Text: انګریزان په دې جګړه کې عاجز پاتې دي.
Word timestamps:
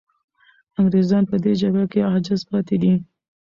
انګریزان 0.79 1.23
په 1.31 1.35
دې 1.43 1.53
جګړه 1.61 1.85
کې 1.91 2.07
عاجز 2.09 2.41
پاتې 2.49 2.75
دي. 2.81 2.93